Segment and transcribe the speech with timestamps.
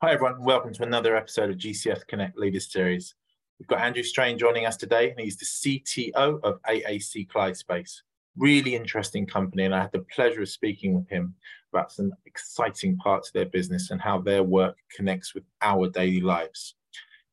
[0.00, 0.44] Hi, everyone.
[0.44, 3.16] Welcome to another episode of GCS Connect Leaders Series.
[3.58, 8.04] We've got Andrew Strain joining us today, and he's the CTO of AAC Clyde Space.
[8.36, 11.34] Really interesting company, and I had the pleasure of speaking with him
[11.72, 16.20] about some exciting parts of their business and how their work connects with our daily
[16.20, 16.76] lives.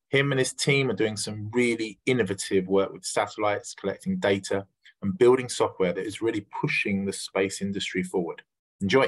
[0.10, 4.66] Him and his team are doing some really innovative work with satellites, collecting data,
[5.04, 8.42] and building software that is really pushing the space industry forward.
[8.82, 9.06] Enjoy.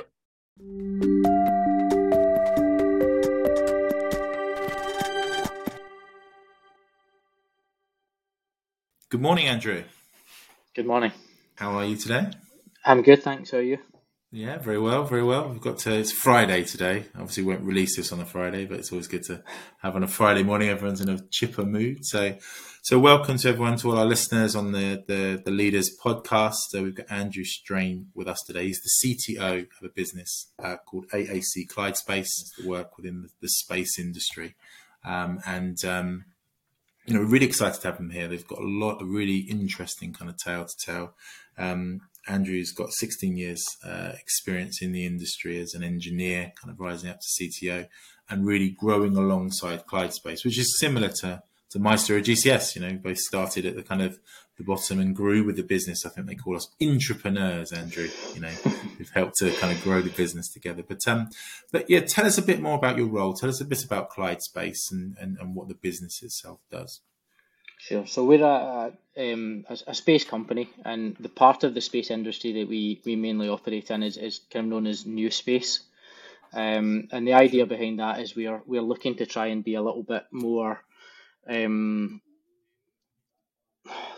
[9.17, 9.83] Good morning, Andrew.
[10.75, 11.11] Good morning.
[11.55, 12.27] How are you today?
[12.85, 13.49] I'm good, thanks.
[13.49, 13.79] How are you?
[14.31, 15.49] Yeah, very well, very well.
[15.49, 17.05] We've got to, it's Friday today.
[17.15, 19.41] Obviously, we won't release this on a Friday, but it's always good to
[19.81, 20.69] have on a Friday morning.
[20.69, 22.05] Everyone's in a chipper mood.
[22.05, 22.37] So,
[22.83, 26.57] so welcome to everyone, to all our listeners on the the, the Leaders podcast.
[26.69, 28.67] So we've got Andrew Strain with us today.
[28.67, 33.29] He's the CTO of a business uh, called AAC Clyde Space, the work within the,
[33.41, 34.53] the space industry,
[35.03, 36.25] um, and um,
[37.07, 38.27] you know, really excited to have them here.
[38.27, 41.13] They've got a lot of really interesting kind of tale to tell.
[41.57, 46.79] Um, Andrew's got 16 years uh, experience in the industry as an engineer, kind of
[46.79, 47.87] rising up to CTO,
[48.29, 52.75] and really growing alongside Clyde Space, which is similar to to Meister or GCS.
[52.75, 54.19] You know, both started at the kind of
[54.57, 56.05] the bottom and grew with the business.
[56.05, 58.09] I think they call us entrepreneurs, Andrew.
[58.33, 58.51] You know,
[58.97, 60.83] we've helped to kind of grow the business together.
[60.87, 61.29] But um,
[61.71, 63.33] but yeah, tell us a bit more about your role.
[63.33, 67.01] Tell us a bit about Clyde Space and and, and what the business itself does.
[67.79, 68.07] Sure.
[68.07, 72.53] So we're a, um, a, a, space company, and the part of the space industry
[72.53, 75.81] that we, we mainly operate in is, is kind of known as new space.
[76.53, 79.63] Um, and the idea behind that is we are we are looking to try and
[79.63, 80.81] be a little bit more
[81.49, 82.21] um,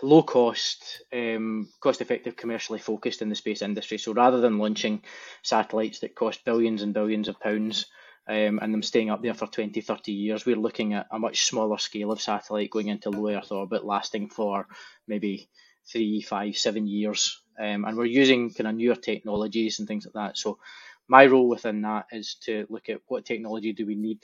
[0.02, 3.98] low cost, um, cost effective, commercially focused in the space industry.
[3.98, 5.04] So rather than launching
[5.44, 7.86] satellites that cost billions and billions of pounds
[8.28, 11.46] um, and them staying up there for 20, 30 years, we're looking at a much
[11.46, 14.68] smaller scale of satellite going into low Earth orbit, lasting for
[15.08, 15.50] maybe
[15.92, 17.42] three, five, seven years.
[17.60, 20.38] Um, and we're using kind of newer technologies and things like that.
[20.38, 20.60] So
[21.08, 24.20] my role within that is to look at what technology do we need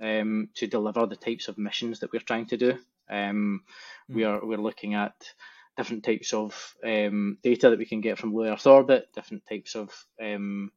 [0.00, 2.78] um, to deliver the types of missions that we're trying to do.
[3.08, 3.62] Um,
[4.10, 4.14] mm.
[4.14, 5.14] We are we're looking at
[5.76, 9.74] different types of um, data that we can get from low Earth orbit, different types
[9.74, 9.90] of
[10.22, 10.70] um,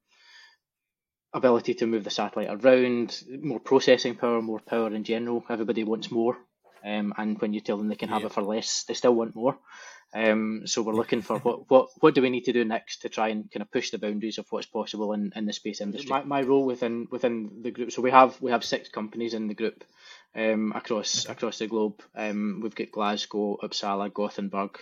[1.33, 5.43] ability to move the satellite around, more processing power, more power in general.
[5.49, 6.37] Everybody wants more,
[6.83, 8.27] um, and when you tell them they can have yeah.
[8.27, 9.57] it for less, they still want more.
[10.13, 13.09] Um, so we're looking for what, what what do we need to do next to
[13.09, 16.09] try and kind of push the boundaries of what's possible in, in the space industry.
[16.09, 19.47] My, my role within within the group, so we have we have six companies in
[19.47, 19.83] the group
[20.35, 22.01] um, across across the globe.
[22.15, 24.77] Um, we've got Glasgow, Uppsala, Gothenburg,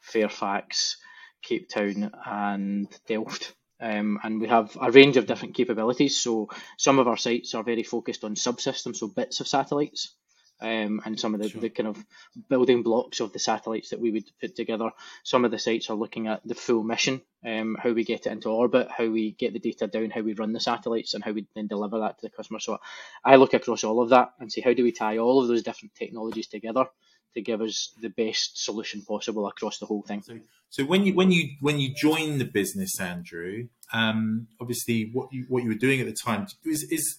[0.00, 0.96] Fairfax,
[1.42, 3.52] Cape Town, and Delft.
[3.80, 6.16] Um, and we have a range of different capabilities.
[6.16, 10.14] So some of our sites are very focused on subsystems, so bits of satellites
[10.60, 11.60] um, and some of the, sure.
[11.60, 12.04] the kind of
[12.48, 14.90] building blocks of the satellites that we would put together.
[15.22, 18.32] Some of the sites are looking at the full mission, um, how we get it
[18.32, 21.32] into orbit, how we get the data down, how we run the satellites, and how
[21.32, 22.60] we then deliver that to the customer.
[22.60, 22.78] So
[23.24, 25.62] I look across all of that and see how do we tie all of those
[25.62, 26.86] different technologies together
[27.34, 30.22] to give us the best solution possible across the whole thing.
[30.22, 30.38] So,
[30.70, 35.46] so when you when you when you join the business, Andrew, um, obviously what you
[35.48, 37.18] what you were doing at the time is is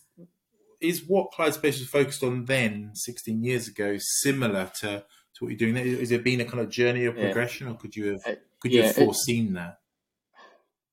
[0.86, 5.04] is what Clyde Space was focused on then, 16 years ago, similar to,
[5.36, 5.76] to what you're doing?
[5.76, 7.74] Has there been a kind of journey of progression, yeah.
[7.74, 9.78] or could you have uh, could you have foreseen it, that?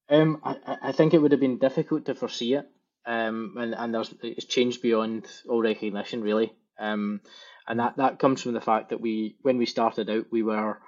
[0.09, 2.69] Um, I, I think it would have been difficult to foresee it,
[3.07, 6.53] um, and and there's it's changed beyond all recognition, really.
[6.79, 7.21] Um,
[7.67, 10.79] and that that comes from the fact that we when we started out, we were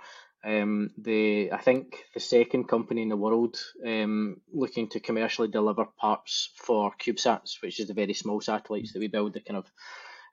[0.44, 5.86] um, the I think the second company in the world um, looking to commercially deliver
[5.86, 9.32] parts for CubeSats, which is the very small satellites that we build.
[9.32, 9.66] The kind of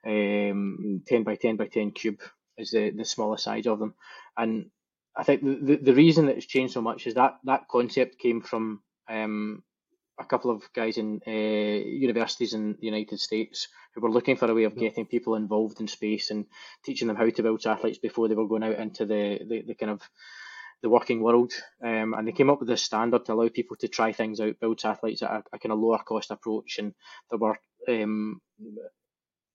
[0.06, 2.20] um, ten by ten by ten cube
[2.58, 3.94] is the the smallest size of them,
[4.36, 4.70] and
[5.16, 8.18] I think the, the, the reason that it's changed so much is that that concept
[8.18, 9.62] came from um,
[10.18, 14.50] a couple of guys in uh, universities in the United States who were looking for
[14.50, 16.46] a way of getting people involved in space and
[16.84, 19.74] teaching them how to build satellites before they were going out into the, the, the
[19.74, 20.02] kind of
[20.82, 21.52] the working world.
[21.82, 24.60] Um, and they came up with this standard to allow people to try things out,
[24.60, 26.78] build satellites at a, a kind of lower cost approach.
[26.78, 26.94] And
[27.30, 27.58] there were
[27.88, 28.40] um,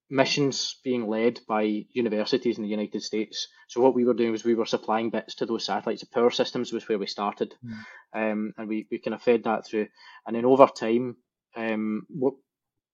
[0.10, 3.48] missions being led by universities in the United States.
[3.68, 6.02] So what we were doing was we were supplying bits to those satellites.
[6.02, 7.74] The power systems was where we started, mm.
[8.14, 9.88] um, and we, we kind of fed that through.
[10.26, 11.18] And then over time,
[11.56, 12.36] um, what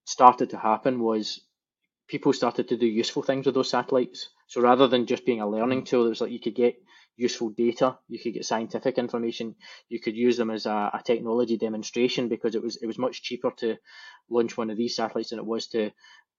[0.05, 1.41] started to happen was
[2.07, 4.29] people started to do useful things with those satellites.
[4.47, 5.85] So rather than just being a learning hmm.
[5.85, 6.75] tool, it was like you could get
[7.15, 9.55] useful data, you could get scientific information,
[9.89, 13.21] you could use them as a, a technology demonstration because it was it was much
[13.21, 13.77] cheaper to
[14.29, 15.91] launch one of these satellites than it was to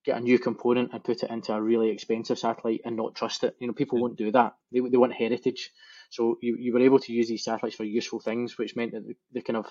[0.04, 3.42] get a new component and put it into a really expensive satellite and not trust
[3.44, 3.56] it.
[3.58, 4.54] You know, people won't do that.
[4.70, 5.70] They, they want heritage.
[6.10, 9.06] So you, you were able to use these satellites for useful things, which meant that
[9.06, 9.66] the, the kind of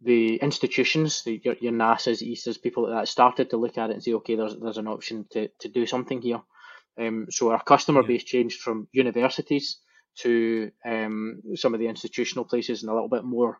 [0.00, 3.94] the institutions, the, your, your NASA's, ESA's, people like that started to look at it
[3.94, 6.40] and say, okay, there's there's an option to, to do something here.
[6.98, 9.78] Um, so our customer base changed from universities
[10.22, 13.58] to um, some of the institutional places and a little bit more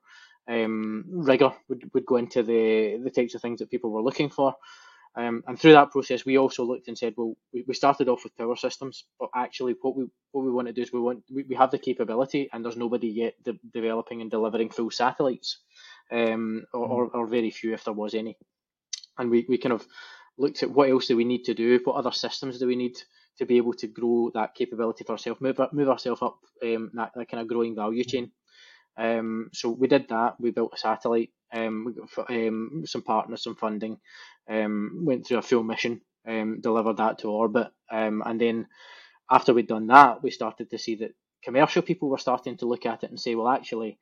[0.49, 4.31] um, rigor would, would go into the, the types of things that people were looking
[4.31, 4.55] for.
[5.17, 8.23] Um, and through that process, we also looked and said, well, we, we started off
[8.23, 11.25] with power systems, but actually, what we what we want to do is we want
[11.35, 15.59] we, we have the capability, and there's nobody yet de- developing and delivering full satellites,
[16.13, 18.37] um, or, or, or very few if there was any.
[19.19, 19.85] And we, we kind of
[20.37, 22.97] looked at what else do we need to do, what other systems do we need
[23.39, 27.13] to be able to grow that capability for ourselves, move move ourselves up um, that,
[27.15, 28.33] that kind of growing value chain.
[28.97, 30.41] Um, so we did that.
[30.41, 31.31] We built a satellite.
[31.53, 31.95] Um,
[32.29, 33.99] um, some partners, some funding.
[34.49, 36.01] Um, went through a full mission.
[36.27, 37.69] Um, delivered that to orbit.
[37.91, 38.67] Um, and then
[39.31, 42.87] after we'd done that, we started to see that commercial people were starting to look
[42.87, 43.99] at it and say, well, actually,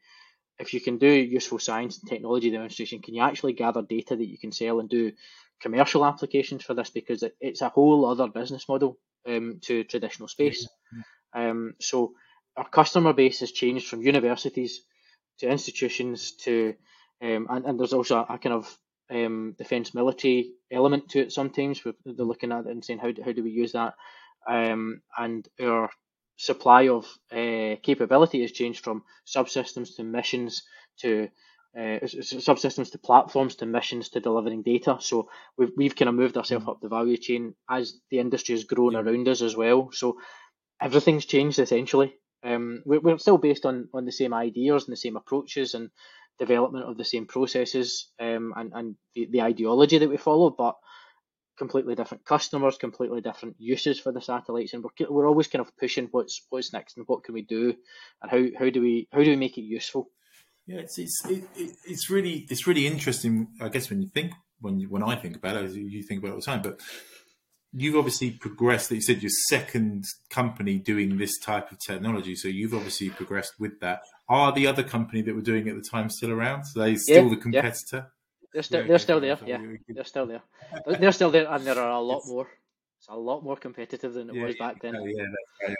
[0.58, 4.26] if you can do useful science and technology demonstration, can you actually gather data that
[4.26, 5.12] you can sell and do
[5.60, 6.90] commercial applications for this?
[6.90, 10.68] Because it, it's a whole other business model um, to traditional space.
[11.34, 12.12] Um, so
[12.56, 14.82] our customer base has changed from universities
[15.38, 16.74] to institutions to,
[17.22, 18.78] um, and, and there's also a, kind of
[19.10, 21.82] um, defence military element to it sometimes.
[21.82, 23.94] They're looking at it and saying, how do, how do we use that?
[24.48, 25.90] Um, and our
[26.36, 30.62] supply of uh, capability has changed from subsystems to missions
[31.00, 31.28] to
[31.76, 34.96] uh, subsystems to platforms to missions to delivering data.
[35.00, 35.28] So
[35.58, 36.70] we've, we've kind of moved ourselves mm.
[36.70, 39.90] up the value chain as the industry has grown around us as well.
[39.92, 40.18] So
[40.80, 42.14] everything's changed essentially.
[42.44, 45.90] Um, we're, we're still based on, on the same ideas and the same approaches and
[46.38, 50.76] development of the same processes um, and, and the, the ideology that we follow, but
[51.58, 55.76] completely different customers, completely different uses for the satellites, and we're, we're always kind of
[55.78, 57.74] pushing what's what's next and what can we do,
[58.22, 60.10] and how, how do we how do we make it useful.
[60.66, 61.44] Yeah, it's it's it,
[61.84, 63.48] it's really it's really interesting.
[63.60, 66.30] I guess when you think when you, when I think about it, you think about
[66.30, 66.80] it all the time, but
[67.72, 68.88] you've obviously progressed.
[68.88, 73.54] That you said your second company doing this type of technology, so you've obviously progressed
[73.60, 74.00] with that.
[74.28, 76.64] Are the other company that were doing it at the time still around?
[76.64, 77.76] So they still yeah, the competitor?
[77.92, 78.02] Yeah.
[78.52, 79.38] They're still yeah, they're still there.
[79.46, 79.58] Yeah,
[79.88, 80.42] they're still there.
[80.86, 82.48] They're still there, and there are a lot more.
[82.98, 84.94] It's a lot more competitive than it was back then.
[84.94, 85.74] yeah,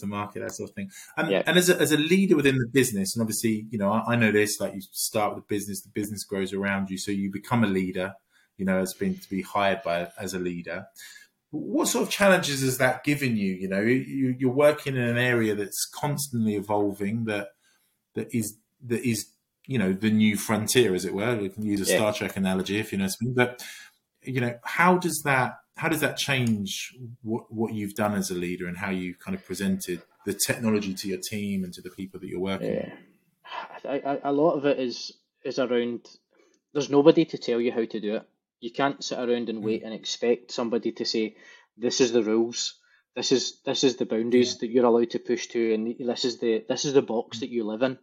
[0.00, 0.90] the market, that sort of thing.
[1.16, 1.42] And, yeah.
[1.46, 4.16] and as a, as a leader within the business, and obviously, you know, I, I
[4.16, 4.60] know this.
[4.60, 7.68] Like you start with the business, the business grows around you, so you become a
[7.68, 8.14] leader.
[8.58, 10.86] You know, as being to be hired by as a leader
[11.52, 13.52] what sort of challenges has that given you?
[13.52, 17.48] You know, you, are working in an area that's constantly evolving, that
[18.14, 18.56] that is
[18.86, 19.26] that is
[19.66, 21.36] you know the new frontier, as it were.
[21.36, 21.98] We can use a yeah.
[21.98, 23.34] Star Trek analogy if you know what I mean.
[23.34, 23.62] But
[24.22, 28.34] you know, how does that how does that change what what you've done as a
[28.34, 31.90] leader and how you kind of presented the technology to your team and to the
[31.90, 32.72] people that you're working?
[32.72, 32.90] Yeah,
[33.84, 34.04] with?
[34.04, 35.12] I, I, a lot of it is
[35.44, 36.08] is around.
[36.72, 38.26] There's nobody to tell you how to do it
[38.62, 39.86] you can't sit around and wait mm.
[39.86, 41.36] and expect somebody to say,
[41.76, 42.78] "This is the rules.
[43.14, 44.58] This is this is the boundaries yeah.
[44.60, 47.40] that you're allowed to push to, and this is the this is the box mm.
[47.40, 47.98] that you live in."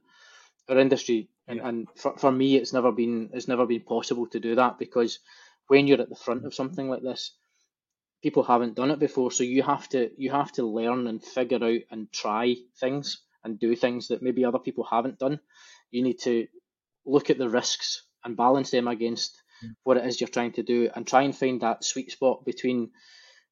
[0.68, 4.40] Our industry, and, and for, for me, it's never been it's never been possible to
[4.40, 5.20] do that because
[5.68, 7.32] when you're at the front of something like this,
[8.22, 11.64] people haven't done it before, so you have to you have to learn and figure
[11.64, 15.40] out and try things and do things that maybe other people haven't done.
[15.92, 16.48] You need to
[17.06, 19.70] look at the risks and balance them against mm.
[19.84, 22.92] what it is you're trying to do and try and find that sweet spot between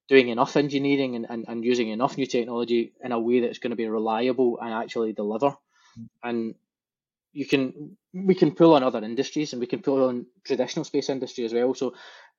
[0.07, 3.71] doing enough engineering and, and, and using enough new technology in a way that's going
[3.71, 5.55] to be reliable and actually deliver.
[5.97, 6.07] Mm.
[6.23, 6.55] And
[7.33, 11.09] you can we can pull on other industries and we can pull on traditional space
[11.09, 11.73] industry as well.
[11.73, 11.93] So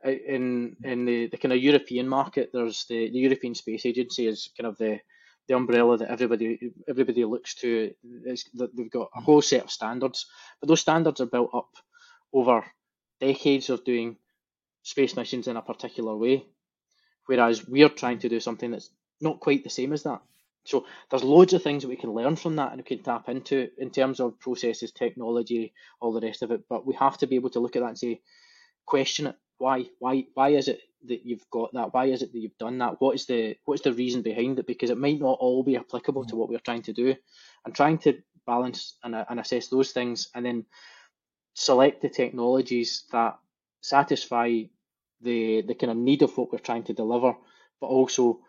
[0.05, 4.51] in in the, the kind of European market, there's the, the European Space Agency is
[4.57, 5.01] kind of the
[5.49, 7.93] the umbrella that everybody everybody looks to.
[8.55, 10.27] That they've got a whole set of standards,
[10.61, 11.71] but those standards are built up
[12.33, 12.65] over
[13.21, 14.17] decades of doing
[14.83, 16.47] space missions in a particular way,
[17.27, 18.91] whereas we're trying to do something that's
[19.21, 20.21] not quite the same as that.
[20.65, 23.29] So there's loads of things that we can learn from that and we can tap
[23.29, 26.63] into in terms of processes, technology, all the rest of it.
[26.69, 28.21] But we have to be able to look at that and say,
[28.85, 29.37] question it.
[29.59, 29.87] Why?
[29.99, 30.25] Why?
[30.35, 31.93] Why is it that you've got that?
[31.93, 33.01] Why is it that you've done that?
[33.01, 34.67] What is the what is the reason behind it?
[34.67, 37.15] Because it might not all be applicable to what we're trying to do,
[37.65, 40.65] and trying to balance and, and assess those things, and then
[41.55, 43.39] select the technologies that
[43.81, 44.63] satisfy
[45.21, 47.35] the the kind of need of what we're trying to deliver,
[47.81, 48.41] but also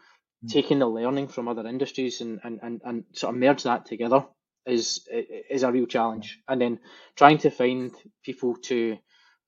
[0.45, 0.49] mm.
[0.49, 4.25] taking the learning from other industries and, and, and, and sort of merge that together
[4.65, 5.07] is
[5.49, 6.39] is a real challenge.
[6.47, 6.79] And then
[7.15, 7.91] trying to find
[8.23, 8.97] people to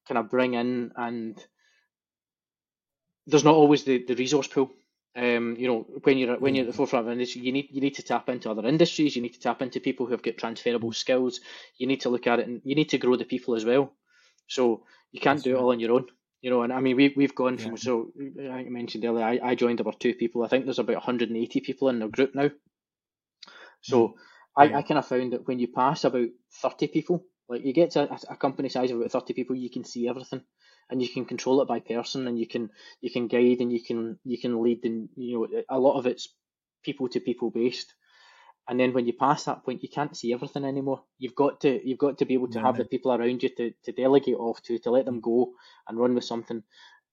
[0.07, 1.37] kind of bring in and
[3.27, 4.71] there's not always the, the resource pool.
[5.15, 7.67] Um, you know, when you're when you're at the forefront of an industry, you need
[7.69, 9.15] you need to tap into other industries.
[9.15, 11.41] You need to tap into people who have got transferable skills.
[11.77, 13.91] You need to look at it, and you need to grow the people as well.
[14.47, 15.59] So you can't That's do right.
[15.59, 16.05] it all on your own.
[16.41, 18.11] You know, and I mean, we we've gone from so
[18.49, 19.25] I mentioned earlier.
[19.25, 20.43] I, I joined about two people.
[20.43, 22.49] I think there's about 180 people in the group now.
[23.81, 24.13] So mm.
[24.55, 26.29] I, I kind of found that when you pass about
[26.61, 29.69] 30 people, like you get to a, a company size of about 30 people, you
[29.69, 30.41] can see everything
[30.91, 32.69] and you can control it by person and you can
[32.99, 36.05] you can guide and you can you can lead and you know a lot of
[36.05, 36.27] it's
[36.83, 37.93] people to people based.
[38.67, 41.03] And then when you pass that point you can't see everything anymore.
[41.17, 43.71] You've got to you've got to be able to have the people around you to,
[43.85, 45.23] to delegate off to to let them mm.
[45.23, 45.53] go
[45.87, 46.61] and run with something.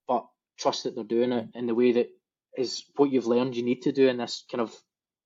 [0.06, 0.26] But
[0.58, 1.56] trust that they're doing it mm.
[1.56, 2.11] in the way that
[2.56, 4.75] is what you've learned you need to do in this kind of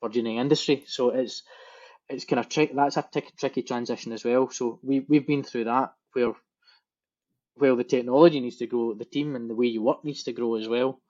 [0.03, 0.85] burgeoning industry.
[0.87, 1.43] So it's
[2.09, 4.51] it's kind of tricky that's a t- tricky transition as well.
[4.51, 6.35] So we, we've been through that where
[7.57, 10.33] well, the technology needs to grow, the team and the way you work needs to
[10.33, 11.01] grow as well,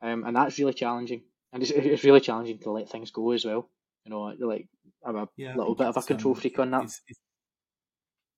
[0.00, 1.22] um, and that's really challenging.
[1.52, 3.68] And it's, it's really challenging to let things go as well.
[4.04, 4.68] You know, like
[5.04, 6.84] I'm a yeah, little bit of a control um, freak on that.
[6.84, 7.20] It's, it's,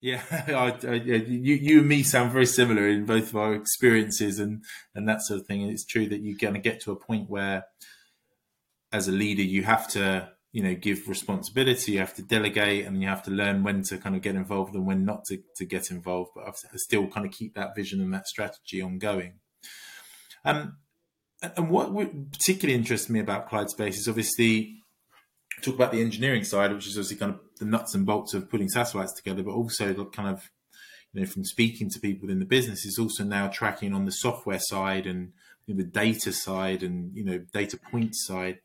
[0.04, 4.38] yeah, I, I, you, you and me sound very similar in both of our experiences
[4.38, 4.62] and,
[4.94, 5.62] and that sort of thing.
[5.62, 7.64] And it's true that you're going to get to a point where,
[8.92, 13.02] as a leader, you have to you know give responsibility you have to delegate and
[13.02, 15.64] you have to learn when to kind of get involved and when not to, to
[15.64, 19.40] get involved but I've still kind of keep that vision and that strategy ongoing.
[20.44, 20.76] Um,
[21.42, 21.92] and what
[22.30, 24.76] particularly interests me about Clyde Space is obviously
[25.60, 28.48] talk about the engineering side which is obviously kind of the nuts and bolts of
[28.48, 30.50] putting satellites together but also kind of
[31.12, 34.12] you know from speaking to people in the business is also now tracking on the
[34.12, 35.32] software side and
[35.66, 38.60] you know, the data side and you know data point side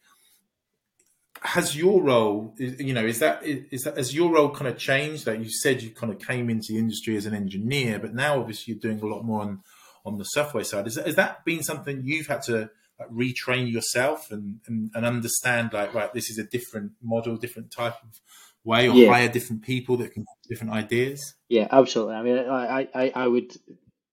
[1.41, 5.25] has your role you know is that is that has your role kind of changed?
[5.25, 8.39] That you said you kind of came into the industry as an engineer but now
[8.39, 9.61] obviously you're doing a lot more on
[10.05, 10.87] on the software side.
[10.87, 12.69] Is that, has that been something you've had to
[12.99, 17.71] like, retrain yourself and, and, and understand like right this is a different model different
[17.71, 18.19] type of
[18.65, 19.09] way or yeah.
[19.09, 21.35] hire different people that can different ideas?
[21.47, 22.15] Yeah absolutely.
[22.15, 23.55] I mean I, I i would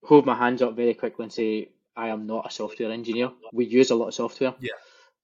[0.04, 3.32] hold my hands up very quickly and say i am not a software engineer.
[3.52, 4.72] We use a lot of software yeah.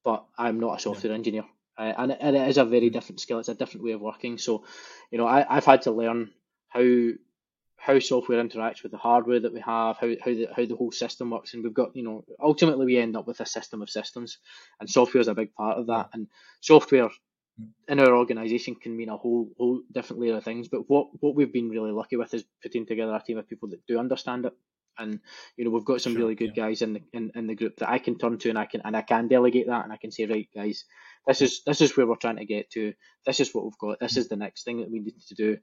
[0.03, 1.17] but i'm not a software yeah.
[1.17, 1.45] engineer
[1.77, 3.39] uh, and, and it is a very different skill.
[3.39, 4.37] It's a different way of working.
[4.37, 4.65] So,
[5.11, 6.31] you know, I, I've had to learn
[6.69, 6.83] how
[7.77, 10.91] how software interacts with the hardware that we have, how how the how the whole
[10.91, 13.89] system works, and we've got you know ultimately we end up with a system of
[13.89, 14.37] systems,
[14.79, 16.09] and software is a big part of that.
[16.13, 16.27] And
[16.61, 17.09] software
[17.87, 20.69] in our organisation can mean a whole whole different layer of things.
[20.69, 23.69] But what what we've been really lucky with is putting together a team of people
[23.69, 24.53] that do understand it.
[24.97, 25.19] And
[25.57, 26.65] you know we've got some sure, really good yeah.
[26.67, 28.81] guys in the in, in the group that I can turn to and I can
[28.83, 30.85] and I can delegate that and I can say right guys
[31.27, 32.93] this is this is where we're trying to get to.
[33.25, 33.99] This is what we've got.
[33.99, 35.57] This is the next thing that we need to do.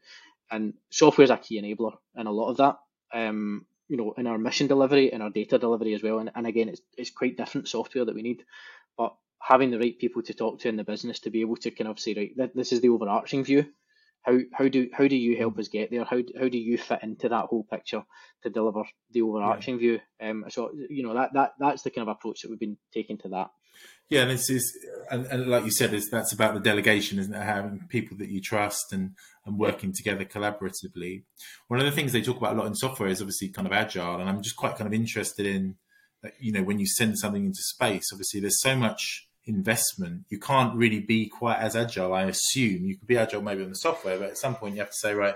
[0.51, 2.77] And software is a key enabler in a lot of that.
[3.13, 6.21] Um, you know, in our mission delivery, in our data delivery as well.
[6.21, 8.45] And, and again, it's it's quite different software that we need.
[8.97, 11.71] But having the right people to talk to in the business to be able to
[11.71, 13.67] kind of say, right, this is the overarching view.
[14.23, 16.05] How how do how do you help us get there?
[16.05, 18.03] How how do you fit into that whole picture
[18.43, 19.81] to deliver the overarching yeah.
[19.81, 20.01] view?
[20.21, 23.19] Um, so you know that that that's the kind of approach that we've been taking
[23.19, 23.51] to that.
[24.11, 24.77] Yeah, and it's, it's
[25.11, 27.43] and, and, like you said, it's, that's about the delegation, isn't it?
[27.43, 29.13] Having people that you trust and
[29.47, 31.23] and working together collaboratively.
[31.69, 33.73] One of the things they talk about a lot in software is obviously kind of
[33.73, 35.77] agile, and I'm just quite kind of interested in,
[36.39, 40.75] you know, when you send something into space, obviously there's so much investment, you can't
[40.77, 42.13] really be quite as agile.
[42.13, 44.81] I assume you could be agile maybe on the software, but at some point you
[44.81, 45.35] have to say, right,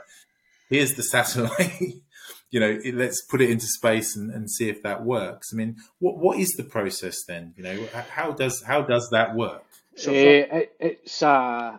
[0.69, 1.81] here's the satellite.
[2.51, 5.51] you know, it, let's put it into space and, and see if that works.
[5.53, 7.55] I mean, what what is the process then?
[7.57, 9.65] You know, how does how does that work?
[9.97, 11.79] So uh, it, it's uh,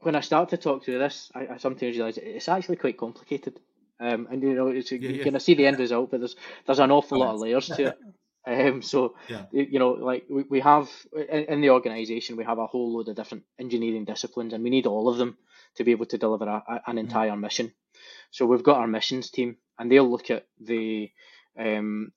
[0.00, 3.58] when I start to talk through this, I, I sometimes realise it's actually quite complicated.
[4.00, 5.24] Um, and you know, it's, yeah, you yeah.
[5.24, 6.36] kind of see the end result, but there's
[6.66, 7.98] there's an awful lot of layers to it.
[8.46, 9.44] Um, so yeah.
[9.52, 13.08] you know, like we, we have in, in the organisation, we have a whole load
[13.08, 15.38] of different engineering disciplines, and we need all of them
[15.76, 16.98] to be able to deliver a, a, an mm-hmm.
[16.98, 17.40] entire mm-hmm.
[17.40, 17.72] mission.
[18.30, 21.10] So we've got our missions team, and they'll look at the
[21.58, 22.12] um,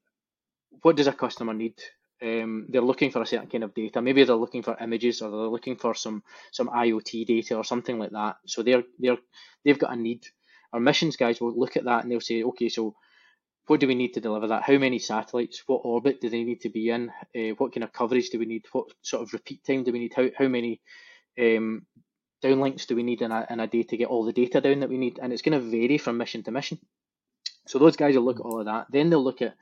[0.81, 1.75] what does a customer need.
[2.21, 4.01] Um, they're looking for a certain kind of data.
[4.01, 7.99] Maybe they're looking for images, or they're looking for some some IoT data or something
[7.99, 8.37] like that.
[8.47, 9.17] So they're they're
[9.63, 10.25] they've got a need.
[10.73, 12.95] Our missions guys will look at that and they'll say, okay, so
[13.67, 14.63] what do we need to deliver that?
[14.63, 15.63] How many satellites?
[15.65, 17.09] What orbit do they need to be in?
[17.35, 18.65] Uh, what kind of coverage do we need?
[18.71, 20.13] What sort of repeat time do we need?
[20.13, 20.81] How how many
[21.39, 21.85] um,
[22.43, 24.81] downlinks do we need in a, in a day to get all the data down
[24.81, 25.19] that we need?
[25.21, 26.79] And it's going to vary from mission to mission.
[27.67, 28.87] So those guys will look at all of that.
[28.91, 29.55] Then they'll look at,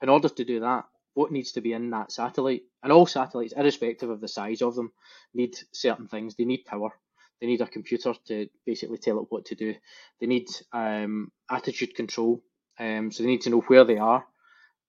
[0.00, 2.62] in order to do that, what needs to be in that satellite.
[2.82, 4.92] And all satellites, irrespective of the size of them,
[5.34, 6.34] need certain things.
[6.34, 6.90] They need power.
[7.40, 9.74] They need a computer to basically tell it what to do.
[10.20, 12.42] They need um, attitude control.
[12.78, 14.24] Um, so they need to know where they are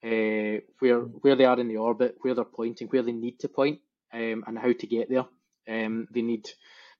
[0.04, 3.48] uh, where where they are in the orbit, where they're pointing, where they need to
[3.48, 3.80] point,
[4.14, 5.26] um, and how to get there.
[5.68, 6.50] Um, they need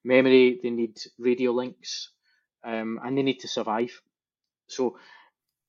[0.02, 2.10] memory, they need radio links,
[2.64, 4.00] um, and they need to survive.
[4.68, 4.96] So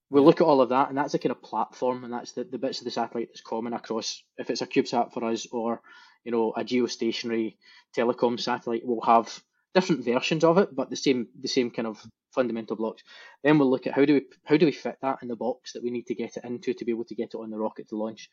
[0.10, 2.46] we look at all of that, and that's a kind of platform, and that's the,
[2.46, 4.24] the bits of the satellite that's common across.
[4.38, 5.82] If it's a CubeSat for us, or
[6.24, 7.58] you know a geostationary
[7.98, 9.44] telecom satellite, we'll have
[9.76, 12.02] different versions of it, but the same the same kind of
[12.34, 13.04] fundamental blocks.
[13.44, 15.74] Then we'll look at how do we how do we fit that in the box
[15.74, 17.60] that we need to get it into to be able to get it on the
[17.60, 18.30] rocket to launch.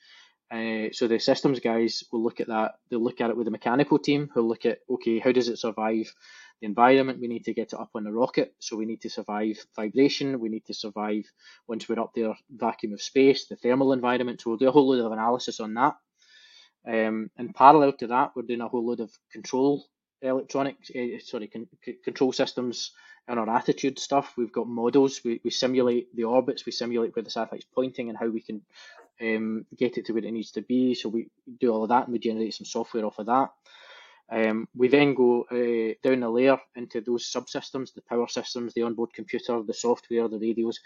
[0.51, 2.73] Uh, so the systems guys will look at that.
[2.89, 5.59] They'll look at it with the mechanical team who'll look at okay, how does it
[5.59, 6.15] survive
[6.61, 7.21] the environment?
[7.21, 10.39] We need to get it up on the rocket, so we need to survive vibration.
[10.39, 11.25] We need to survive
[11.67, 14.41] once we're up there, vacuum of space, the thermal environment.
[14.41, 15.95] So we'll do a whole load of analysis on that.
[16.87, 19.85] Um, parallel to that, we're doing a whole load of control
[20.23, 21.69] electronics, uh, sorry, con-
[22.05, 22.93] control systems
[23.29, 24.35] and our attitude stuff.
[24.37, 25.21] We've got models.
[25.25, 26.67] We, we simulate the orbits.
[26.67, 28.62] We simulate where the satellite's pointing and how we can
[29.21, 30.95] um, get it to where it needs to be.
[30.95, 31.29] So we
[31.61, 33.50] do all of that and we generate some software off of that.
[34.31, 38.83] Um, we then go uh, down a layer into those subsystems, the power systems, the
[38.83, 40.81] onboard computer, the software, the radios,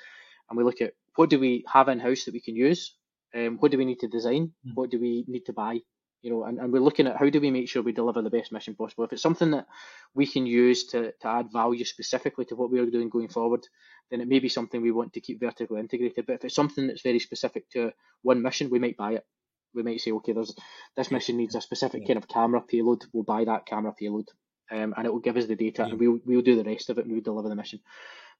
[0.48, 2.96] and we look at what do we have in house that we can use,
[3.34, 4.74] um, what do we need to design, mm.
[4.74, 5.78] what do we need to buy,
[6.22, 8.30] you know, and, and we're looking at how do we make sure we deliver the
[8.30, 9.04] best mission possible.
[9.04, 9.66] If it's something that
[10.14, 13.66] we can use to, to add value specifically to what we're doing going forward,
[14.10, 16.26] then it may be something we want to keep vertically integrated.
[16.26, 17.92] But if it's something that's very specific to
[18.22, 19.26] one mission, we might buy it.
[19.74, 20.54] We might say, okay, there's
[20.96, 22.14] this mission needs a specific yeah.
[22.14, 23.04] kind of camera payload.
[23.12, 24.26] We'll buy that camera payload,
[24.70, 25.90] um, and it will give us the data, yeah.
[25.90, 27.80] and we'll we'll do the rest of it, and we'll deliver the mission.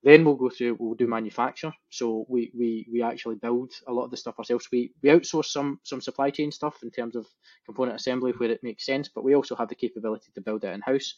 [0.03, 1.73] Then we'll go through, we'll do manufacture.
[1.91, 4.69] So we, we, we actually build a lot of the stuff ourselves.
[4.71, 7.27] We, we outsource some, some supply chain stuff in terms of
[7.65, 10.73] component assembly where it makes sense, but we also have the capability to build it
[10.73, 11.15] in house.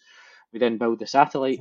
[0.53, 1.61] We then build the satellite.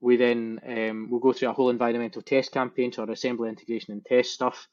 [0.00, 3.92] We then um, we'll go through a whole environmental test campaign, so our assembly, integration,
[3.92, 4.68] and test stuff.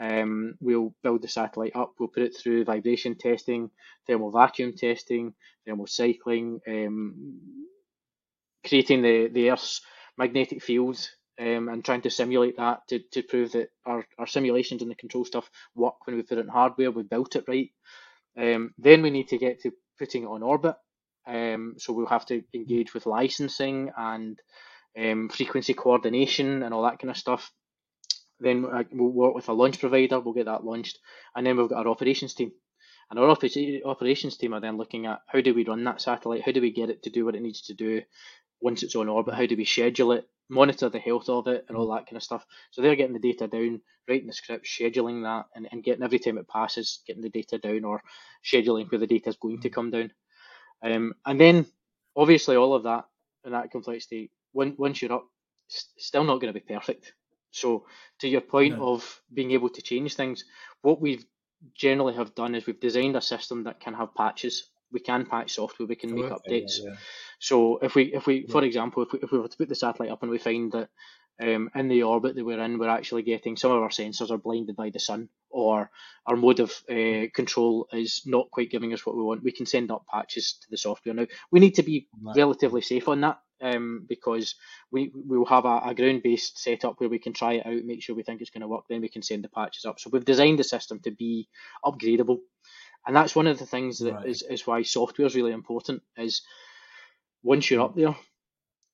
[0.00, 1.92] Um, we'll build the satellite up.
[1.98, 3.70] We'll put it through vibration testing,
[4.06, 5.34] thermal vacuum testing,
[5.66, 7.40] thermal cycling, um,
[8.66, 9.80] creating the the Earth's
[10.16, 14.82] magnetic fields um, and trying to simulate that to, to prove that our, our simulations
[14.82, 17.70] and the control stuff work when we put it in hardware, we built it right.
[18.36, 20.74] Um, then we need to get to putting it on orbit.
[21.26, 24.40] Um, so we'll have to engage with licensing and
[24.98, 27.52] um, frequency coordination and all that kind of stuff.
[28.40, 30.98] Then uh, we'll work with a launch provider, we'll get that launched,
[31.34, 32.52] and then we've got our operations team.
[33.10, 36.52] And our operations team are then looking at how do we run that satellite, how
[36.52, 38.02] do we get it to do what it needs to do
[38.60, 41.76] once it's on orbit, how do we schedule it, monitor the health of it and
[41.76, 42.44] all that kind of stuff.
[42.70, 46.18] So they're getting the data down, writing the script, scheduling that, and, and getting every
[46.18, 48.02] time it passes, getting the data down or
[48.44, 50.10] scheduling where the data is going to come down.
[50.82, 51.66] Um, and then
[52.16, 53.04] obviously all of that
[53.44, 55.26] and that complexity, when, once you're up,
[55.68, 57.12] still not going to be perfect.
[57.50, 57.86] So
[58.20, 58.94] to your point no.
[58.94, 60.44] of being able to change things,
[60.82, 61.24] what we've
[61.74, 64.70] generally have done is we've designed a system that can have patches.
[64.90, 66.78] We can patch software, we can make updates.
[66.80, 66.96] Yeah, yeah.
[67.38, 68.52] So if we, if we, yeah.
[68.52, 70.72] for example, if we, if we were to put the satellite up and we find
[70.72, 70.88] that
[71.40, 74.38] um, in the orbit that we're in, we're actually getting some of our sensors are
[74.38, 75.90] blinded by the sun, or
[76.26, 79.44] our mode of uh, control is not quite giving us what we want.
[79.44, 81.14] We can send up patches to the software.
[81.14, 82.36] Now we need to be right.
[82.36, 84.56] relatively safe on that um, because
[84.90, 87.84] we we will have a, a ground based setup where we can try it out,
[87.84, 90.00] make sure we think it's going to work, then we can send the patches up.
[90.00, 91.48] So we've designed the system to be
[91.84, 92.38] upgradable,
[93.06, 94.26] and that's one of the things that right.
[94.26, 96.02] is is why software is really important.
[96.16, 96.42] Is
[97.42, 98.16] once you're up there,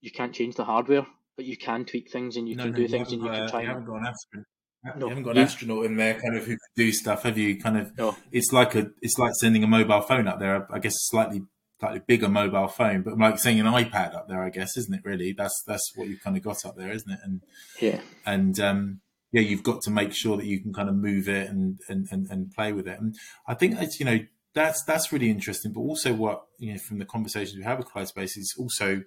[0.00, 2.78] you can't change the hardware, but you can tweak things and you no, can no,
[2.78, 3.62] do things and you can try.
[3.62, 4.46] You haven't got an astronaut.
[4.84, 5.06] No.
[5.06, 7.58] You haven't got an astronaut in there, kind of who can do stuff, have you?
[7.58, 8.14] Kind of, no.
[8.30, 10.66] it's like a, it's like sending a mobile phone up there.
[10.70, 11.42] I guess slightly,
[11.80, 15.00] slightly bigger mobile phone, but like sending an iPad up there, I guess, isn't it?
[15.02, 17.18] Really, that's that's what you've kind of got up there, isn't it?
[17.24, 17.40] And
[17.80, 19.00] yeah, and um,
[19.32, 22.06] yeah, you've got to make sure that you can kind of move it and and
[22.10, 23.00] and, and play with it.
[23.00, 23.14] And
[23.48, 24.18] I think it's you know
[24.54, 25.72] that's that's really interesting.
[25.72, 29.02] But also, what you know from the conversations we have with Clyde Space is also,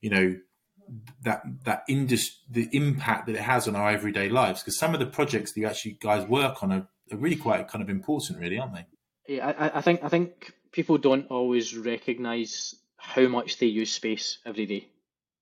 [0.00, 0.36] you know,
[1.22, 4.62] that that industry, the impact that it has on our everyday lives.
[4.62, 7.68] Because some of the projects that you actually guys work on are, are really quite
[7.68, 8.86] kind of important, really, aren't they?
[9.28, 14.38] Yeah, I, I think I think people don't always recognise how much they use space
[14.46, 14.88] every day.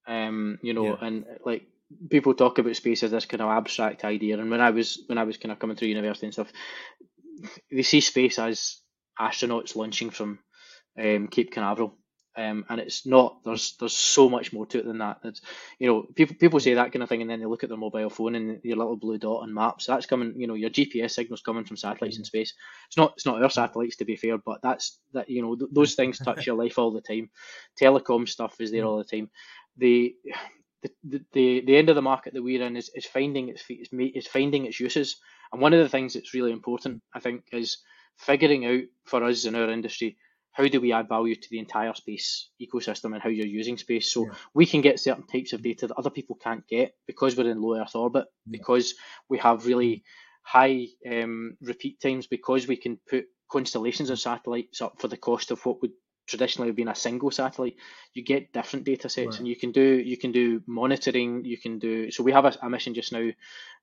[0.06, 1.06] Um, you know, yeah.
[1.06, 1.66] and like
[2.08, 4.38] people talk about space as this kind of abstract idea.
[4.38, 6.52] And when I was when I was kind of coming through university and stuff,
[7.70, 8.78] they see space as
[9.20, 10.40] astronauts launching from
[11.00, 11.96] um, Cape Canaveral.
[12.36, 13.44] Um, and it's not.
[13.44, 15.18] There's there's so much more to it than that.
[15.24, 15.42] It's,
[15.78, 17.78] you know, people people say that kind of thing, and then they look at their
[17.78, 19.86] mobile phone and your little blue dot on maps.
[19.86, 20.34] That's coming.
[20.36, 22.54] You know, your GPS signals coming from satellites in space.
[22.88, 23.14] It's not.
[23.16, 25.30] It's not our satellites to be fair, but that's that.
[25.30, 27.30] You know, th- those things touch your life all the time.
[27.80, 29.30] Telecom stuff is there all the time.
[29.78, 30.14] The
[31.04, 34.26] the, the, the end of the market that we're in is, is finding its is
[34.26, 35.16] finding its uses
[35.52, 37.78] And one of the things that's really important, I think, is
[38.20, 40.16] figuring out for us in our industry
[40.52, 44.12] how do we add value to the entire space ecosystem and how you're using space
[44.12, 44.32] so yeah.
[44.54, 47.60] we can get certain types of data that other people can't get because we're in
[47.60, 48.58] low earth orbit yeah.
[48.58, 48.94] because
[49.28, 50.02] we have really
[50.42, 55.50] high um, repeat times because we can put constellations of satellites up for the cost
[55.50, 55.92] of what would
[56.26, 57.74] traditionally have been a single satellite
[58.14, 59.38] you get different data sets right.
[59.40, 62.56] and you can do you can do monitoring you can do so we have a,
[62.62, 63.28] a mission just now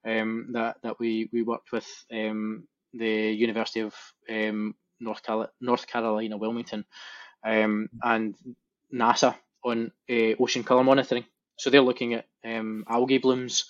[0.06, 2.66] um, that that we we worked with um,
[2.98, 3.94] the university of
[4.30, 6.86] um, North, Cal- North Carolina, Wilmington,
[7.46, 8.36] um, and
[8.94, 11.26] NASA on uh, ocean colour monitoring.
[11.58, 13.66] So they're looking at um, algae blooms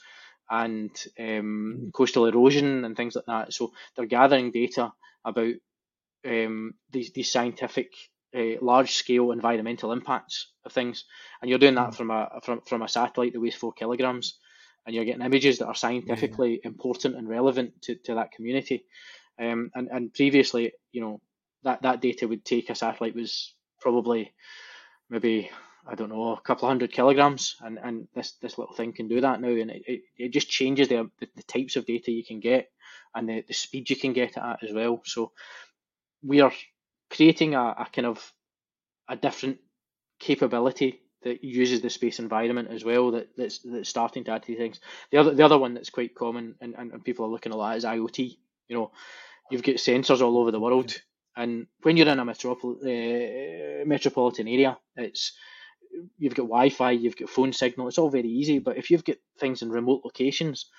[0.50, 3.54] and um, coastal erosion and things like that.
[3.54, 4.94] So they're gathering data
[5.26, 5.54] about
[6.26, 7.94] um, these, these scientific
[8.36, 11.06] uh, large scale environmental impacts of things,
[11.42, 11.96] and you're doing that mm.
[11.96, 14.38] from a from, from a satellite that weighs four kilograms,
[14.86, 16.70] and you're getting images that are scientifically yeah.
[16.70, 18.86] important and relevant to, to that community.
[19.40, 21.22] Um, and, and previously, you know,
[21.64, 24.34] that, that data would take a satellite was probably
[25.10, 25.50] maybe
[25.88, 29.08] I don't know a couple of hundred kilograms, and, and this this little thing can
[29.08, 32.12] do that now, and it, it, it just changes the, the, the types of data
[32.12, 32.70] you can get
[33.16, 35.02] and the, the speed you can get it at as well.
[35.06, 35.32] So
[36.24, 36.52] we are
[37.10, 38.34] creating a, a kind of
[39.08, 39.60] a different
[40.20, 44.56] capability that uses the space environment as well that, that's that's starting to add to
[44.56, 44.80] things.
[45.12, 47.58] The other the other one that's quite common and, and, and people are looking a
[47.58, 48.38] lot is IoT.
[48.68, 48.92] You know,
[49.52, 50.96] you've got sensors all over the world,
[51.36, 55.34] and when you're in a metropol- uh, metropolitan area, it's
[56.18, 57.88] you've got Wi-Fi, you've got phone signal.
[57.88, 58.60] It's all very easy.
[58.60, 60.70] But if you've got things in remote locations,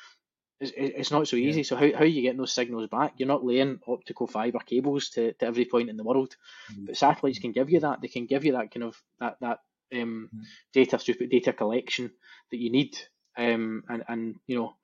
[0.61, 1.61] it's, it's not so easy.
[1.61, 1.67] Yeah.
[1.67, 3.15] So how, how are you getting those signals back?
[3.17, 6.37] You're not laying optical fiber cables to, to every point in the world.
[6.73, 6.87] Mm-hmm.
[6.87, 8.01] But satellites can give you that.
[8.01, 9.59] They can give you that kind of that that
[9.95, 10.43] um, mm-hmm.
[10.73, 12.11] data throughput, data collection
[12.51, 12.99] that you need.
[13.37, 14.75] Um, and and you know,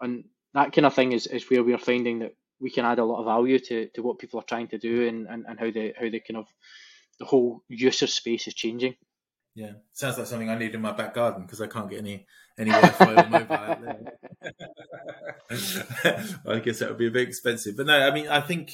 [0.00, 2.98] and that kind of thing is, is where we are finding that we can add
[2.98, 5.58] a lot of value to, to what people are trying to do and, and, and
[5.58, 6.46] how they how they kind of
[7.18, 8.94] the whole use of space is changing.
[9.54, 12.26] Yeah, sounds like something I need in my back garden because I can't get any
[12.58, 13.56] any Wi-Fi or mobile.
[16.46, 18.72] I guess that would be a bit expensive, but no, I mean, I think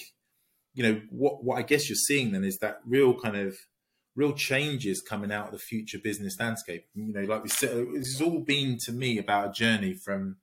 [0.75, 3.57] you know what what I guess you're seeing then is that real kind of
[4.14, 6.87] real changes coming out of the future business landscape.
[6.94, 10.37] You know, like we said, this has all been to me about a journey from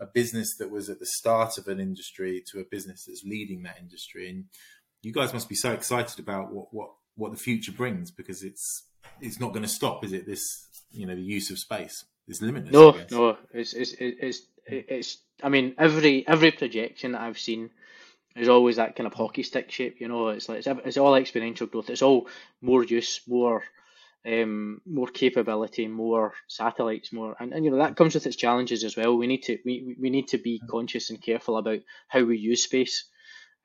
[0.00, 3.62] a business that was at the start of an industry to a business that's leading
[3.62, 4.28] that industry.
[4.28, 4.46] And
[5.02, 8.86] you guys must be so excited about what what what the future brings because it's
[9.20, 10.26] it's not going to stop, is it?
[10.26, 10.42] This
[10.90, 12.72] you know the use of space is limitless.
[12.72, 15.18] No, no, it's it's it's it's.
[15.42, 17.70] I mean, every every projection that I've seen
[18.36, 20.00] is always that kind of hockey stick shape.
[20.00, 21.90] You know, it's like it's, it's all exponential growth.
[21.90, 22.28] It's all
[22.60, 23.64] more use, more
[24.26, 28.84] um, more capability, more satellites, more, and, and you know that comes with its challenges
[28.84, 29.16] as well.
[29.16, 32.62] We need to we, we need to be conscious and careful about how we use
[32.62, 33.06] space.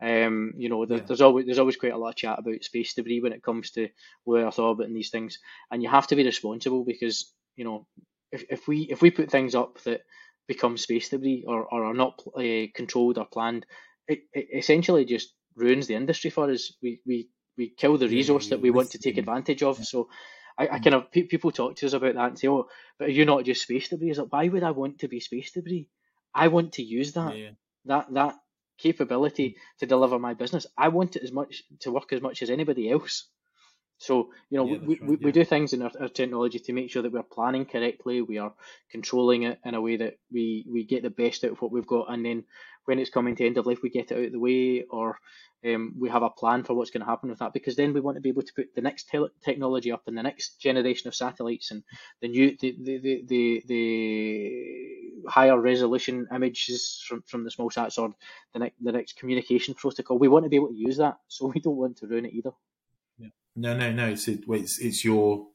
[0.02, 1.04] Um, you know, there, yeah.
[1.06, 3.72] there's always there's always quite a lot of chat about space debris when it comes
[3.72, 3.90] to
[4.26, 5.40] low Earth orbit and these things,
[5.72, 7.86] and you have to be responsible because you know
[8.32, 10.02] if, if we if we put things up that
[10.48, 13.66] become space debris or, or are not uh, controlled or planned,
[14.08, 16.74] it, it essentially just ruins the industry for us.
[16.82, 19.84] We we we kill the resource that we want to take advantage of.
[19.84, 20.10] So
[20.58, 23.20] I, I kind of people talk to us about that and say, "Oh, but you're
[23.20, 25.90] you not just space debris?" Is like, why would I want to be space debris?
[26.34, 27.52] I want to use that yeah.
[27.86, 28.36] that that
[28.78, 30.66] capability to deliver my business.
[30.78, 33.28] I want it as much to work as much as anybody else.
[33.98, 35.26] So, you know, yeah, we, right, we, yeah.
[35.26, 38.38] we do things in our, our, technology to make sure that we're planning correctly, we
[38.40, 38.54] are
[38.92, 41.88] controlling it in a way that we, we get the best out of what we've
[41.88, 42.44] got, and then
[42.86, 45.18] when it's coming to end of life, we get it out of the way, or
[45.66, 48.00] um, we have a plan for what's going to happen with that because then we
[48.00, 51.08] want to be able to put the next te- technology up and the next generation
[51.08, 51.84] of satellites and
[52.22, 57.98] the new the the, the, the, the higher resolution images from, from the small sats
[57.98, 58.14] or
[58.54, 60.20] the next the next communication protocol.
[60.20, 62.34] We want to be able to use that so we don't want to ruin it
[62.34, 62.52] either.
[63.18, 63.30] Yeah.
[63.56, 64.10] no no no.
[64.10, 65.48] It's it's, it's your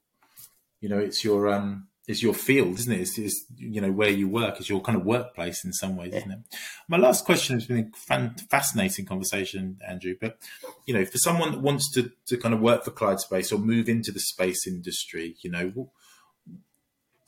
[0.80, 3.00] you know it's your um is your field, isn't it?
[3.00, 6.10] It's, it's, you know where you work, is your kind of workplace in some ways,
[6.12, 6.18] yeah.
[6.18, 6.38] isn't it?
[6.88, 10.16] My last question has been a fascinating conversation, Andrew.
[10.20, 10.38] But
[10.86, 13.58] you know, for someone that wants to to kind of work for Clyde Space or
[13.58, 15.90] move into the space industry, you know,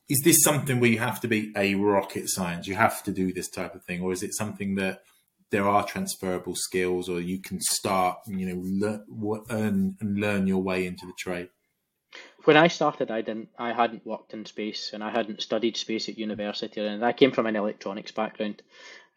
[0.08, 2.66] is this something where you have to be a rocket science?
[2.66, 5.02] You have to do this type of thing, or is it something that
[5.50, 10.62] there are transferable skills, or you can start, you know, learn, earn and learn your
[10.62, 11.50] way into the trade?
[12.44, 16.08] When I started, I didn't, I hadn't worked in space and I hadn't studied space
[16.08, 18.62] at university, and I came from an electronics background,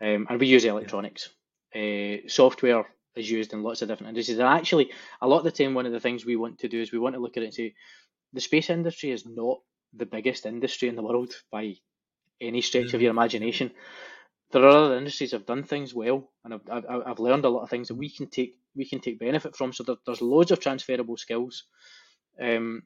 [0.01, 1.29] um, and we use electronics.
[1.75, 2.85] Uh, software
[3.15, 5.85] is used in lots of different industries, and actually, a lot of the time, one
[5.85, 7.53] of the things we want to do is we want to look at it and
[7.53, 7.73] say,
[8.33, 9.59] the space industry is not
[9.93, 11.73] the biggest industry in the world by
[12.41, 13.71] any stretch of your imagination.
[14.51, 17.49] there are other industries that have done things well, and I've, I've, I've learned a
[17.49, 19.71] lot of things that we can take we can take benefit from.
[19.71, 21.63] So there, there's loads of transferable skills.
[22.41, 22.83] Um,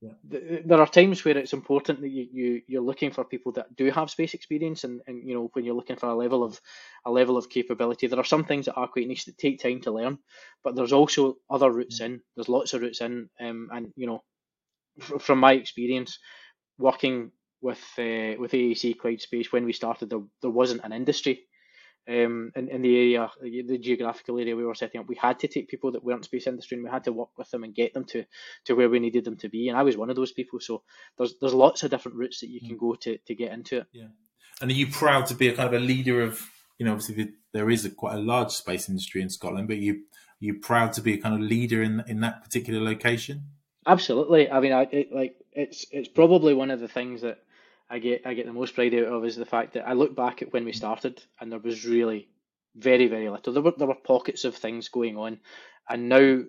[0.00, 0.12] yeah.
[0.30, 3.74] th- there are times where it's important that you, you you're looking for people that
[3.76, 6.60] do have space experience, and, and you know when you're looking for a level of
[7.06, 9.80] a level of capability, there are some things that are quite niche that take time
[9.82, 10.18] to learn,
[10.64, 12.20] but there's also other routes in.
[12.36, 14.22] There's lots of routes in, um, and you know,
[15.00, 16.18] f- from my experience,
[16.78, 17.32] working
[17.62, 21.42] with uh, with AAC Clyde Space when we started, there, there wasn't an industry
[22.10, 25.08] um, in, in the area, the geographical area we were setting up.
[25.08, 27.50] We had to take people that weren't space industry and we had to work with
[27.50, 28.24] them and get them to,
[28.64, 29.68] to where we needed them to be.
[29.68, 30.58] And I was one of those people.
[30.60, 30.82] So
[31.16, 32.80] there's there's lots of different routes that you can mm.
[32.80, 33.86] go to, to get into it.
[33.92, 34.08] Yeah.
[34.60, 36.44] And are you proud to be a kind of a leader of,
[36.78, 40.02] you know, obviously there is a quite a large space industry in Scotland, but you
[40.40, 43.44] you proud to be a kind of leader in in that particular location?
[43.86, 44.50] Absolutely.
[44.50, 47.38] I mean, I it, like it's it's probably one of the things that
[47.90, 50.14] I get I get the most pride out of is the fact that I look
[50.14, 52.28] back at when we started and there was really
[52.76, 53.52] very very little.
[53.52, 55.40] There were there were pockets of things going on,
[55.88, 56.42] and now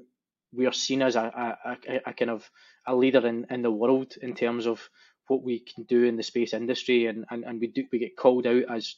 [0.53, 2.49] we are seen as a, a, a kind of
[2.85, 4.87] a leader in, in the world in terms of
[5.27, 8.17] what we can do in the space industry, and, and, and we do we get
[8.17, 8.95] called out as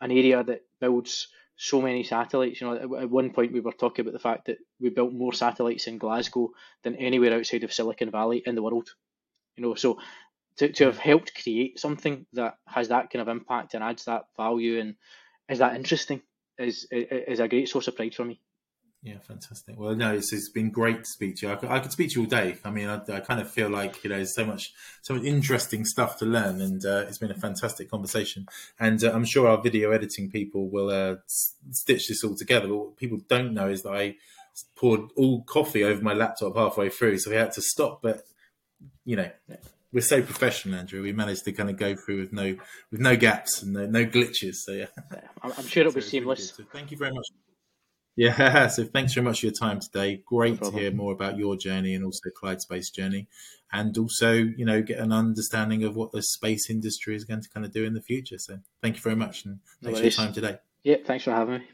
[0.00, 2.60] an area that builds so many satellites.
[2.60, 5.12] You know, at, at one point we were talking about the fact that we built
[5.12, 6.50] more satellites in Glasgow
[6.82, 8.88] than anywhere outside of Silicon Valley in the world.
[9.56, 9.98] You know, so
[10.58, 14.24] to, to have helped create something that has that kind of impact and adds that
[14.36, 14.94] value and
[15.48, 16.20] is that interesting
[16.58, 18.40] is is a great source of pride for me.
[19.00, 19.78] Yeah, fantastic.
[19.78, 21.52] Well, no, it's, it's been great to speak to you.
[21.52, 22.56] I could, I could speak to you all day.
[22.64, 25.84] I mean, I, I, kind of feel like you know, so much, so much interesting
[25.84, 28.46] stuff to learn, and uh, it's been a fantastic conversation.
[28.80, 32.66] And uh, I'm sure our video editing people will uh, stitch this all together.
[32.66, 34.16] But what people don't know is that I
[34.74, 38.02] poured all coffee over my laptop halfway through, so we had to stop.
[38.02, 38.24] But
[39.04, 39.30] you know,
[39.92, 41.02] we're so professional, Andrew.
[41.02, 42.56] We managed to kind of go through with no
[42.90, 44.56] with no gaps and no, no glitches.
[44.56, 44.86] So yeah,
[45.42, 46.52] I'm sure it'll so be seamless.
[46.58, 47.26] Really so thank you very much.
[48.16, 50.22] Yeah, so thanks very much for your time today.
[50.26, 53.28] Great no to hear more about your journey and also Clyde Space journey,
[53.72, 57.48] and also you know get an understanding of what the space industry is going to
[57.48, 58.38] kind of do in the future.
[58.38, 60.58] So thank you very much and thanks no for your time today.
[60.82, 61.68] Yeah, thanks for having me.